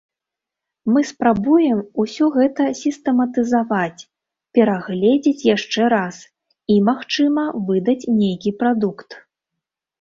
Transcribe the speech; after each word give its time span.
Мы 0.93 1.01
спрабуем 1.09 1.77
усё 2.03 2.25
гэта 2.37 2.63
сістэматызаваць, 2.81 4.07
перагледзець 4.59 5.47
яшчэ 5.55 5.83
раз, 5.97 6.15
і, 6.49 6.75
магчыма, 6.91 7.43
выдаць 7.71 8.09
нейкі 8.21 8.59
прадукт. 8.63 9.09